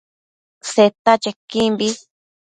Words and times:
Seta 0.71 1.13
chequimbi 1.23 1.89